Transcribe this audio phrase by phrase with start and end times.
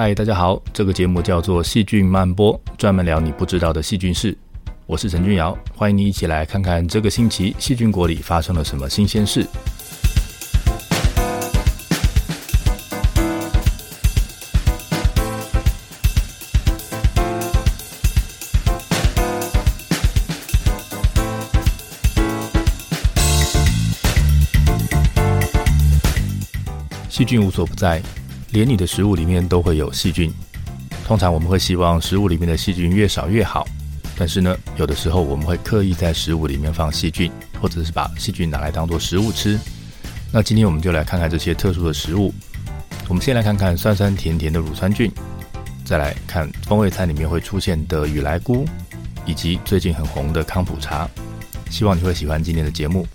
[0.00, 4.38] 嗨，大家好，这个节目叫做细菌漫播，专门聊你不知道的细菌事。
[4.86, 9.44] 我是陈君尧，欢迎你一起来看看这个星期细菌国里发生了什么新鲜事。
[27.08, 28.00] 细菌无所不在，
[28.50, 30.32] 连你的食物里面都会有细菌。
[31.06, 33.66] 通常我们会希望食物里面的细菌越少越好，
[34.16, 39.58] 但是呢，有的时候我们会刻意在食物里面放细菌，或者是把细菌拿来当做食物吃。
[40.30, 42.32] 那今天我们就来看看这些特殊的食物。
[43.08, 45.10] 我们先来看看酸酸甜甜的乳酸菌，
[45.82, 48.66] 再来看风味菜里面会出现的雨来菇，
[49.24, 51.08] 以及最近很红的康普茶。
[51.70, 53.06] 希望你会喜欢今天的节目。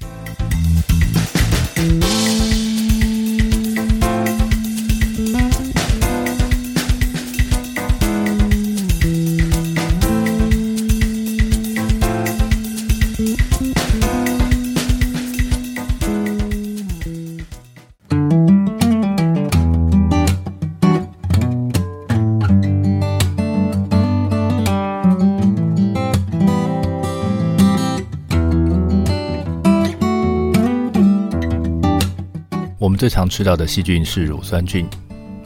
[32.84, 34.86] 我们最常吃到的细菌是乳酸菌。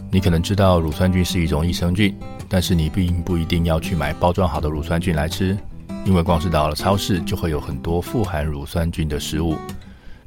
[0.10, 2.18] 你可能知道乳酸菌是一种益生菌，
[2.50, 5.56] 但是你并不一定要去买包装好的乳酸菌来吃，
[6.04, 9.56] 因为光是到了超市就会有很多富含乳酸菌的食物，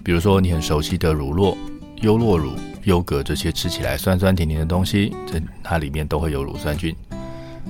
[0.04, 1.56] 比如说你很熟悉的乳酪、
[1.96, 2.52] 优酪乳、
[2.84, 6.94] 优格这些吃起来酸酸甜甜的东西，这它里面都会有乳酸菌。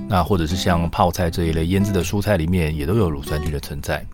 [0.07, 4.05] 那或者是像泡菜这一类腌制的蔬菜里面也都有乳酸菌的存在。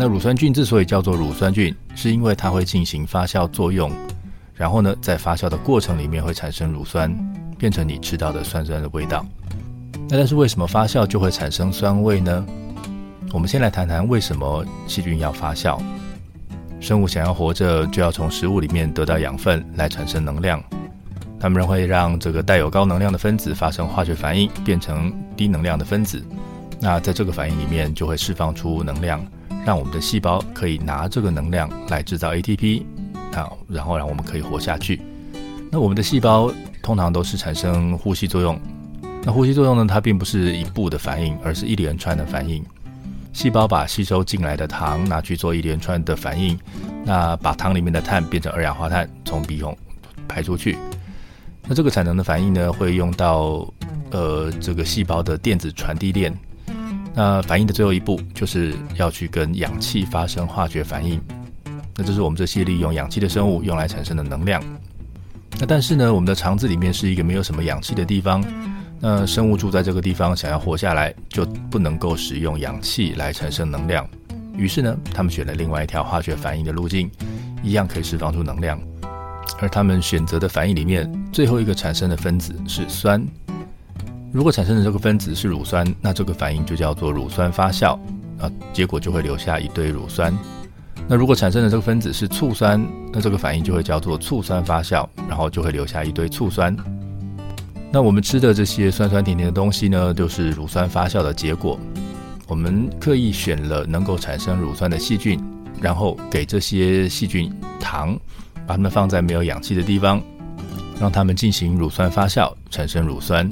[0.00, 3.90] 那乳酸菌之所以叫做乳酸菌，是因为它会进行发酵作用，
[4.54, 7.12] 然后呢，在发酵的过程里面会产生乳酸，
[7.58, 9.26] 变成你吃到的酸酸的味道。
[10.08, 12.46] 那但是为什么发酵就会产生酸味呢？
[13.32, 15.76] 我们先来谈谈为什么细菌要发酵。
[16.78, 20.62] 生物想要活着，就要从食物里面得到养分来产生能量。
[21.40, 26.24] 它们会让这个带有高能量的分子发生化学反应，变成低能量的分子。
[26.78, 29.20] 那在这个反应里面就会释放出能量。
[29.68, 32.84] 让我们的细胞可以拿这个能量来制造 ATP，
[33.34, 34.98] 啊，然后让我们可以活下去。
[35.70, 36.50] 那我们的细胞
[36.82, 38.58] 通常都是产生呼吸作用。
[39.22, 42.64] 那呼吸作用呢，它并不是一步的反应，而是一连串的反应。
[43.34, 46.58] 细胞把吸收进来的糖拿去做一连串的反应，
[47.04, 49.76] 那把糖里面的碳变成二氧化碳，从鼻孔
[50.26, 50.78] 排出去。
[51.66, 53.70] 那这个产能的反应呢，会用到
[54.12, 56.34] 呃这个细胞的电子传递链。
[57.18, 61.20] 那反应的最后一步就是要去跟氧气发生化学反应，
[61.96, 64.62] 那这是我们这些利用氧气的生物用来产生的能量。
[65.58, 68.44] 那但是呢，我们的肠子里面是一个没有什么氧气的地方，
[69.00, 74.08] 那生物住在这个地方想要活下来，就不能够使用氧气来产生能量。
[74.56, 77.10] 于是呢，他们选了另外一条化学反应的路径，
[77.64, 78.80] 一样可以释放出能量。
[79.58, 83.20] 而他们选择的反应里面，最后一个产生的分子是酸。
[84.30, 87.98] 如果产生的这个分子是乳酸，那这个反应就叫做乳酸发酵，
[88.38, 90.36] 啊，结果就会留下一堆乳酸。
[91.08, 96.76] 那如果产生的这个分子是醋酸，那这个反应就会叫做醋酸发酵，然后就会留下一堆醋酸。
[97.90, 101.80] 那我们吃的这些酸酸甜甜的东西呢，就是乳酸发酵的结果。
[102.46, 105.42] 我们刻意选了能够产生乳酸的细菌，
[105.80, 107.50] 然后给这些细菌
[107.80, 108.14] 糖，
[108.66, 110.22] 把它们放在没有氧气的地方，
[111.00, 113.48] 让它们进行乳酸发酵，产生乳酸。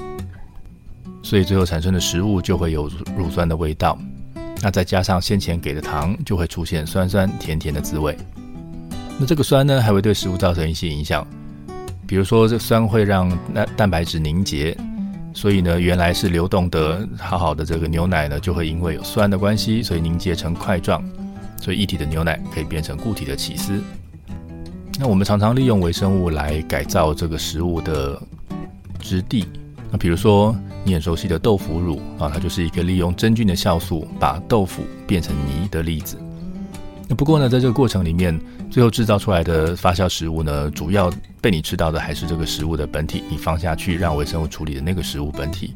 [1.27, 3.99] 所以最后产生的食物就会有乳酸的味道，
[4.63, 8.17] 那再加上先前给的糖，就会出现酸酸甜甜的滋味。
[9.19, 11.27] 那这个酸呢，还会对食物造成一些影响，
[12.07, 14.77] 比如说这酸会让那蛋白质凝结，
[15.35, 21.05] 所以呢，原来是流动的好好的这个牛奶呢，就会因为有酸的关系，所以凝结成块状，
[21.61, 23.83] 所以液体的牛奶可以变成固体的起司。
[24.97, 28.23] 那我们常常利用微生物来改造这个食物的
[29.01, 29.45] 质地，
[29.97, 30.55] 比如说。
[30.87, 36.17] 你很熟悉的豆腐乳啊，它就是一个利用真菌的酵素把豆腐变成泥的例子。
[37.09, 38.41] 那不过呢，在这个过程里面，
[38.71, 43.25] 最后制造出来的发酵食物呢，主要被你吃到的还是这个食物的本体。
[43.29, 45.75] 你放下去让微生物处理的那个食物本体，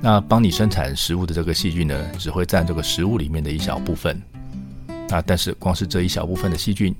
[0.00, 4.18] 那帮你生产食物的这个细菌呢，只会占这个食物里面的一小部分。
[5.10, 6.94] 啊，但是光是这一小部分的细菌，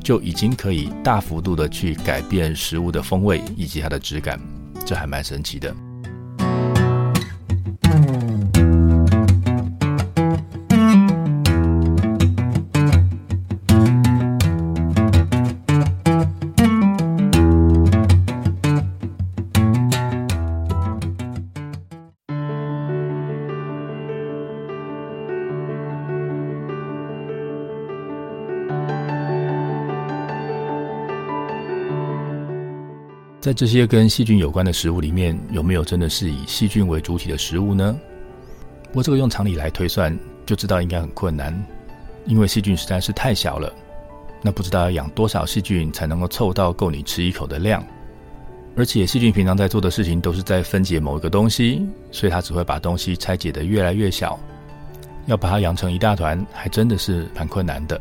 [0.00, 4.38] 就已经可以大幅度的去改变食物的风味以及它的质感，
[4.86, 5.74] 这还蛮神奇的。
[33.50, 37.98] 在这些跟细菌有关的食物里面，有没有真的是以细菌为主体的食物呢？
[38.84, 40.16] 不过这个用常理来推算，
[40.46, 41.52] 就知道应该很困难，
[42.26, 43.74] 因为细菌实在是太小了。
[44.40, 47.84] 那不知道要养多少细菌才能够凑到够你吃一口的量，
[48.76, 54.38] 而且细菌平常在做的事情都是在分解某一个东西，所以它只会把东西拆解得越来越小，
[55.26, 58.00] 要把它养成一大团，还真的是蛮困难的。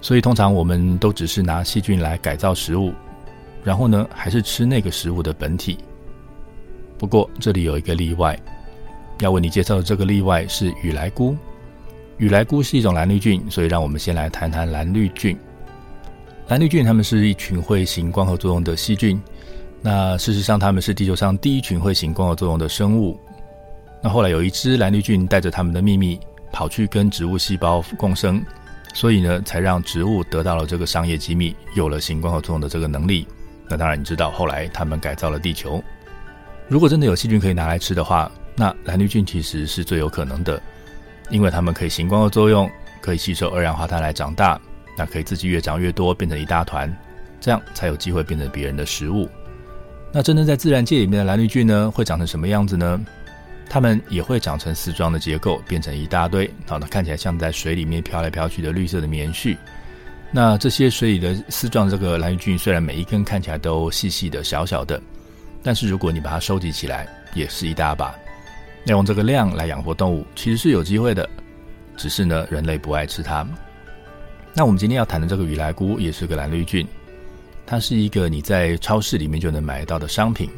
[0.00, 2.94] 所以通常我们都只是拿细菌来改造食物，
[3.68, 5.76] 然后呢，还是吃那个食物的本体。
[6.96, 8.34] 不过这里有一个例外，
[9.20, 11.36] 要为你介绍的这个例外是雨来菇。
[12.16, 15.36] 雨来菇是一种蓝绿菌，所以让我们先来谈谈蓝绿菌。
[16.46, 19.20] 蓝绿菌它们是一群会行光合作用的细菌。
[19.82, 23.20] 那事实上，它们是地球上第一群会行光合作用的生物。
[24.02, 26.18] 那后来有一只蓝绿菌带着它们的秘密
[26.50, 28.42] 跑去跟植物细胞共生，
[28.94, 33.28] 所以呢，才让植物得到了这个商业机密，有了行光合作用的这个能力。
[33.68, 35.82] 那当然，你知道后来他们改造了地球。
[36.68, 40.60] 如果真的有细菌可以拿来吃的话，那蓝绿菌其实是最有可能的。
[41.30, 42.70] 因为它们可以行光合作用，
[43.02, 44.58] 可以吸收二氧化碳来长大，
[44.96, 46.90] 那可以自己越长越多，变成一大团，
[47.38, 49.28] 这样才有机会变成别人的食物。
[50.10, 52.98] 那真正在自然界里面的蓝绿菌呢，会长成什么样子呢？
[53.68, 59.54] 它们也会长成丝状的结构，变成一大堆，好，那看起来像在水里面飘来飘去的绿色的棉絮。
[60.30, 65.00] 那这些水里的丝状这个蓝绿菌，虽然每一根看起来都细细的、小小的，
[65.62, 68.14] 但是如果你把它收集起来，也是一大把。
[68.84, 71.28] 要用这个量来养活动物，其实是有机会的，
[71.96, 73.46] 只是呢，人类不爱吃它。
[74.54, 76.86] 那我们今天要谈的这个雨来菇也是个蓝绿菌，
[77.66, 80.50] 它是一个你在超市里面就能买到的商品。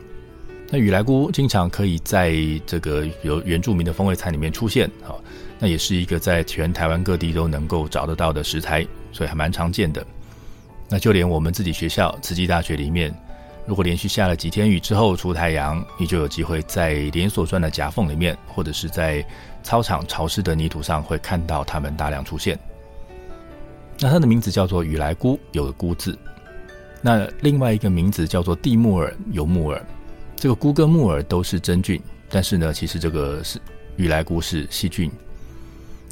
[0.72, 2.32] 那雨来菇经常可以在
[2.64, 5.18] 这个有原住民的风味菜里面出现，啊，
[5.58, 10.06] 那也是一个在全台湾各地都能够找得到的食材，所以还蛮常见的。
[10.88, 13.12] 那就连我们自己学校慈济大学里面。
[13.66, 19.24] 如果连续下了几天雨之后出太阳，你就有机会在连锁砖的夹缝里面，或者是在
[19.62, 22.58] 操场潮湿的泥土上，会看到它们大量出现。
[23.98, 26.16] 那它的名字叫做雨来菇，有个菇字。
[27.02, 29.84] 那另外一个名字叫做地木耳，有木耳。
[30.40, 32.00] 这个菇跟木耳都是真菌，
[32.30, 33.60] 但是呢，其实这个是
[33.96, 35.12] 雨来菇是细菌。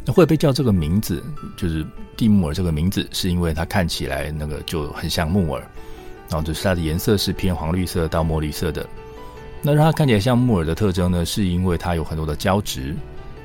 [0.05, 1.25] 那会被叫这个名字，
[1.57, 1.83] 就是
[2.15, 5.67] 地木耳这个名字，是因为它看起来那个就很像木耳。
[6.29, 8.87] 然后就是它的颜色是偏黄绿色到墨绿色的，
[9.63, 12.95] 那让它看起来像木耳的特征呢，是因为它有很多的胶质。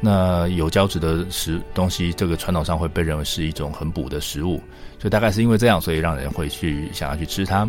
[0.01, 4.57] 那有胶质的食东西，这个传统上会被认为是一种很补的食物，
[4.99, 7.65] 所以大概是因为这样，所以让人会去想要去吃它。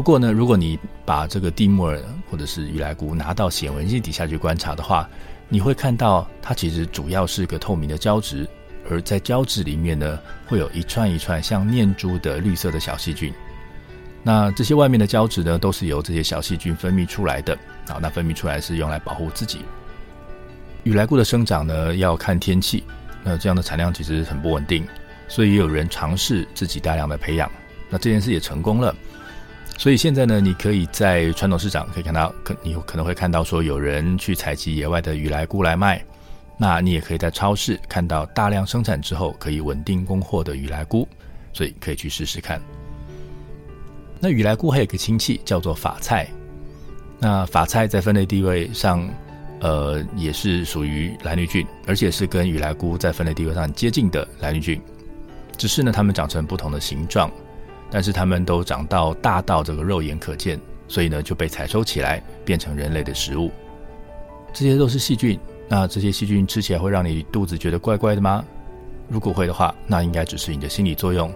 [0.00, 5.06] 不过呢，如果你把这个地木耳或者是雨来菇拿到显微镜底下去观察的话，
[5.50, 8.48] 你会看到它其实主要是个透明的胶质，
[8.88, 13.30] 而在胶质里面呢，会有一串一串像念珠的绿色的小细菌。
[14.22, 17.54] 那这些外面的胶质呢，都是由这些小细菌分泌出来的。
[17.86, 19.58] 好，那分泌出来是用来保护自己。
[20.84, 22.82] 雨来菇的生长呢，要看天气。
[23.22, 24.82] 那这样的产量其实很不稳定，
[25.28, 27.52] 所以也有人尝试自己大量的培养。
[27.90, 28.96] 那这件事也成功了。
[29.80, 36.04] 所以现在呢，你可以在传统市场可以看到，可你可能会看到说有人去采集野外的雨来菇来卖。
[36.58, 41.08] 那你也可以在超市看到大量生产之后可以稳定供货的雨来菇，
[41.54, 42.60] 所以可以去试试看。
[44.18, 46.28] 那雨来菇还有一个亲戚叫做法菜，
[47.18, 49.08] 那法菜在分类地位上，
[49.60, 54.78] 呃，也是属于蓝绿菌，而且是跟雨来菇在分类地位上接近的蓝绿菌，
[55.56, 57.32] 只是呢，它们长成不同的形状，
[57.90, 63.50] 但是它们都长到大到这个肉眼可见，所以呢就被采收起来变成人类的食物。
[64.52, 68.44] 这些都是细菌，那这些细菌吃起来会让你肚子觉得怪怪的吗？
[69.08, 71.32] 如果会的话，那应该只是你的心理作用，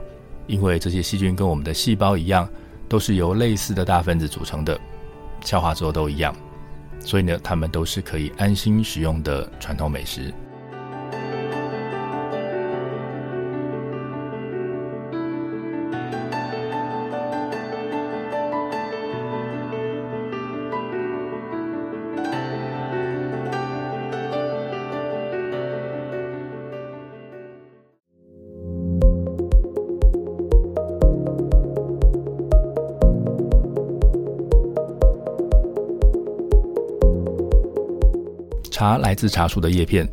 [0.46, 2.48] 因为这些细菌跟我们的细胞一样。
[2.86, 4.78] 都是由类似的大分子组成的，
[5.42, 6.36] 消化之后都一样，
[7.00, 10.32] 所以呢，它们都是可以安心食用的传统美食。
[38.84, 40.06] 茶来自茶树的叶片，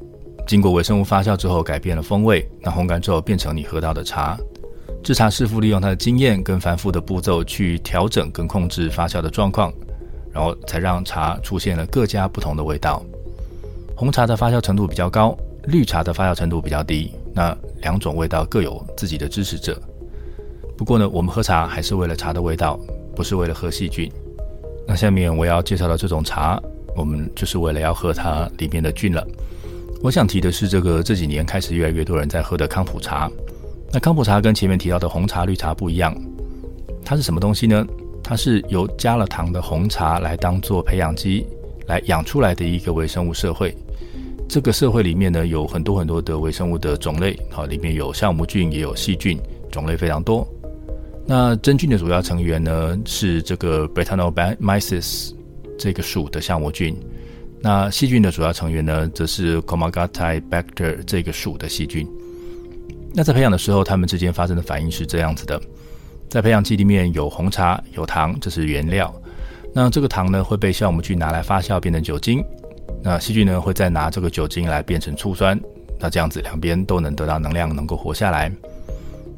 [0.47, 4.37] 经过微生物发酵之后改变了风味，那烘干之后变成你喝到的茶。
[5.03, 9.73] 制茶师傅利用他的经验跟繁复的步骤去调整跟控制发酵的状况，
[10.31, 13.03] 然后才让茶出现了各家不同的味道。
[13.93, 19.77] 红茶的发酵程度比较高，绿茶的发酵程度比较低，那两种味道各有自己的支持者。
[20.77, 22.79] 不过呢，我们喝茶还是为了茶的味道，
[23.17, 24.09] 不是为了喝细菌。
[24.87, 26.57] 那下面我要介绍的这种茶，
[26.95, 29.25] 我们就是为了要喝它里面的菌了。
[30.01, 33.29] 我想提的是这个这几年开始越来越多人在喝的康普茶。
[33.91, 36.15] 那康普茶跟前面提到的红茶、绿茶不一样，
[37.03, 37.85] 它是什么东西呢？
[38.23, 41.45] 它是由加了糖的红茶来当做培养基
[41.87, 43.75] 来养出来的一个微生物社会。
[44.47, 49.39] 这个社会里面呢，有很多很多的微生物的种类，好，里面有酵母菌，也有细菌，
[49.71, 50.47] 种类非常多。
[51.25, 55.33] 那真菌的主要成员呢，是这个 b r e t a n o m y c e s
[55.81, 56.95] 这个属的酵母菌。
[57.59, 62.07] 那细菌的主要成员呢，则是 Comagotibacter 这个属的细菌。
[63.13, 65.59] 那在培养的时候，它们之间发生的反应是这样子的：
[66.29, 69.11] 在培养基里面有红茶，有糖，这是原料。
[69.73, 72.43] 那这个糖呢，会被酵母菌拿来发酵变成酒精。
[73.03, 75.59] 那细菌呢，会再拿这个酒精来变成醋酸，
[75.99, 78.51] 那这样子两边都能得到能量，能够活下来。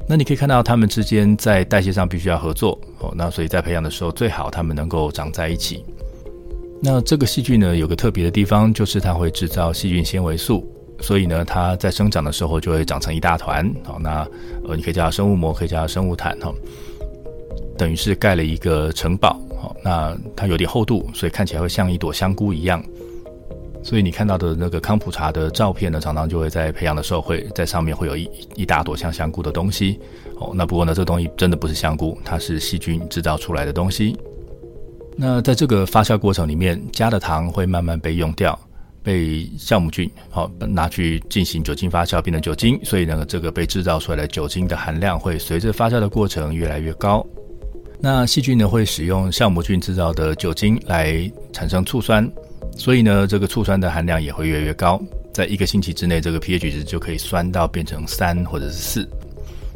[0.07, 5.83] 那你可以看到它们之间在代谢上必须要合作哦，那所以在培养的时候最好它们能够长在一起。
[6.85, 13.73] 那这个细菌呢，有个特别的地方，就是它会制造细菌纤维素，所以呢它在生长的时候就会长成一大团。
[13.85, 14.27] 好，那
[14.67, 16.53] 呃你可以叫它生物膜，可以叫它生物毯哈，
[17.77, 19.39] 等于是盖了一个城堡。
[19.61, 22.83] 好，那它有点厚度，所以看起来会像一朵香菇一样。
[23.81, 30.01] 所以你看到的那个康普茶的照片呢，常常就会在培养的时候会在上面会有一一大朵像香菇的东西
[30.35, 30.51] 哦。
[30.53, 34.17] 那不过呢，这东西真的不是香菇，它是细菌制造出来的东西。
[35.15, 38.57] 那在这个发酵过程里面，加的糖会慢慢被用掉，
[39.03, 42.79] 被酵母菌好拿去进行酒精发酵，变成酒精。
[42.83, 47.25] 所以呢，这个被制造出来的酒精的含量会随着发酵的过程越来越高。
[47.99, 52.29] 那细菌呢，会使用酵母菌制造的酒精来产生醋酸。
[52.75, 54.99] 所以呢，这个醋酸的含量也会越来越高，
[55.31, 59.07] 在一个星期之内，这个 pH 值就可以酸到变成三或者是四。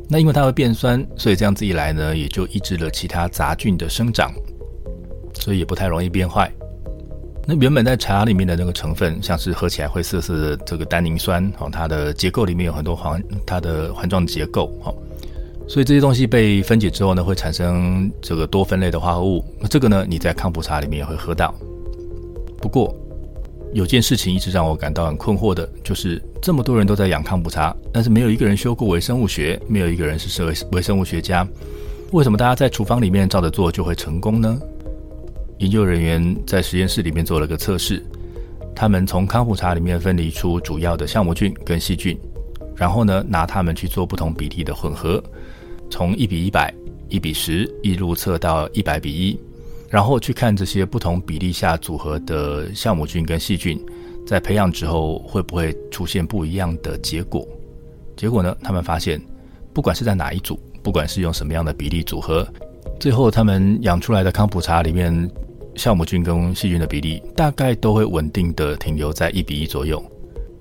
[0.09, 4.33] 那因为它会变酸，所以这样子一来呢，也就抑制了其他杂菌的生长，
[5.39, 6.51] 所以也不太容易变坏。
[7.49, 14.93] 那原本在茶里面的那个成分，像是喝起来会涩涩的这个单宁酸，哦，它的结构里面有很多环，它的环状结构，哦，
[15.65, 19.45] 所以这些东西被分解之后呢，会产生这个多酚类的化合物。
[19.61, 21.55] 那这个呢，你在康普茶里面也会喝到。
[22.59, 22.93] 不过，
[23.71, 31.47] 有件事情一直让我感到很困惑的，就是这么多人都在养康普茶，但是没有一个人修过微生物学，没有一个人是微微生物学家，
[32.11, 34.59] 为什么大家在厨房里面照着做就会成功呢？
[35.59, 38.03] 研究人员在实验室里面做了个测试，
[38.75, 42.17] 他们从康普茶里面分离出主要的酵母菌跟细菌，
[42.75, 45.23] 然后呢，拿它们去做不同比例的混合，
[45.89, 46.73] 从一比一百、
[47.09, 49.39] 一比十，一路测到一百比一。
[49.89, 53.79] 然后去看这些不同比例下组合的酵母菌跟细菌，
[54.27, 57.47] 在培养之后会不会出现不一样的结果？
[58.17, 59.17] 结果呢，他们发现，
[59.73, 62.45] 不管是在哪一组，不管是用什么样的比例组合，
[62.99, 65.31] 最后他们养出来的康普茶里面，
[65.77, 70.03] 酵母菌跟细菌的比例大概都会稳定的停留在一比一左右。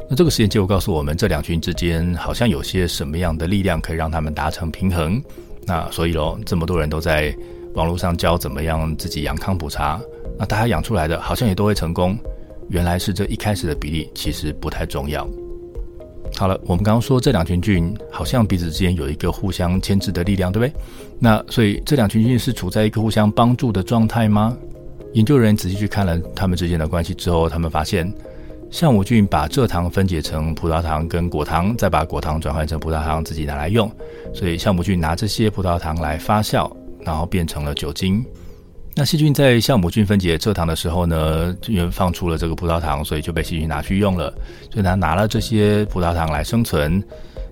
[0.08, 5.20] 那这个实验结果告诉我们，这两群之间好像有些什么样的力量可以让他们达成平衡。
[5.66, 7.34] 那所以喽，这么多人都在。
[7.74, 10.00] 网络上教怎么样自己养康普茶，
[10.38, 12.16] 那大家养出来的好像也都会成功。
[12.70, 15.28] 原来是这一开始的比例其实不太重要。
[16.36, 20.80] 好了，我们刚刚说这两群菌好像彼此之间有一个互相牵制的力量，对不对？
[21.18, 24.56] 那所以这两群菌是处在一个互相帮助的状态吗？
[25.16, 28.06] 研究人员仔细去看了他们之间的关系之后，他们发现
[28.70, 33.90] 酵母菌把蔗糖分解成葡萄糖跟果糖，再把果糖转换成葡萄糖自己拿来用，
[34.34, 36.70] 所以酵母菌拿这些葡萄糖来发酵。
[37.06, 38.24] 然后变成了酒精。
[38.92, 44.28] 那细菌在酵母菌分解蔗糖的时候呢，因为放出了这个葡萄糖，所以就被细菌拿去用了。
[44.72, 47.00] 所以它拿了这些葡萄糖来生存。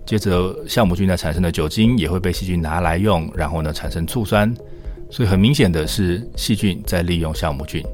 [0.04, 4.52] 接着酵母菌呢产生的酒精也会被细菌拿来用，然后呢产生醋酸。
[5.10, 7.84] 所以很明显的是细菌在利用酵母菌。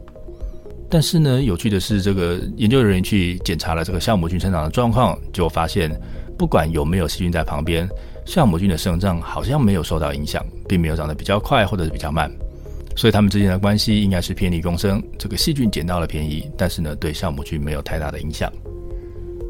[0.88, 5.90] 但是呢，有趣的是，这个研究人员去检查了这个酵母菌生长的状况，就发现
[6.36, 7.88] 不管有没有细菌在旁边。
[8.26, 12.30] 酵母菌的生长好像没有受到影响，并没有长得比较快或者是比较慢，
[12.96, 15.02] 所以它们之间的关系应该是偏离共生。
[15.18, 18.52] 这个细菌捡到了便宜，但是呢，对酵母菌没有太大的影响。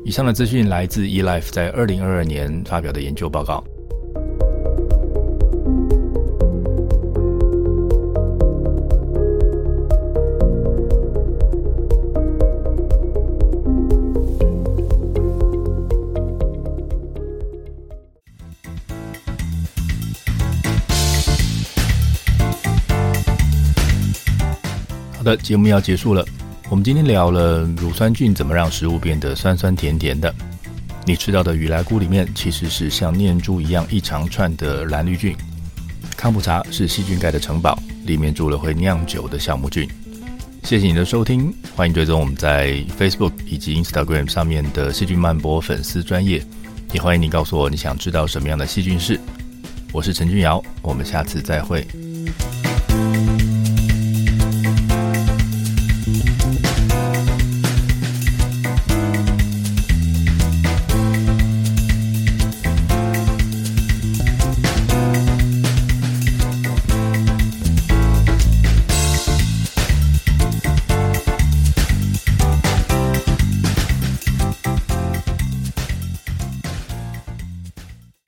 [0.04, 3.62] 以上的资讯来自 eLife 在二零二二年发表的研究报告。
[25.20, 26.24] 好的，节目要结束了。
[26.70, 30.34] 我们今天聊了乳酸菌怎么让食物变得酸酸甜甜的。
[31.04, 35.36] 你吃到的雨来菇里面其实是像念珠一样一长串的蓝绿菌。
[36.16, 39.86] 康普茶是细菌盖的城堡，里面住了会酿酒的酵母菌。
[40.64, 46.42] 谢谢你的收听，欢迎追踪我们在 Facebook 以及 Instagram 上面的细菌曼波粉丝专业，
[46.94, 49.20] 也欢迎你告诉我你想知道什么样的细菌事。
[49.92, 51.86] 我是陈俊尧，我们下次再会。